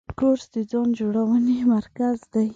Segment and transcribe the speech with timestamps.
[0.19, 2.47] کورس د ځان جوړونې مرکز دی.